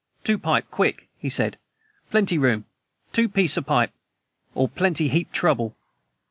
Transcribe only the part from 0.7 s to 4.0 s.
quick," he said. "Plenty room. Two piecee pipe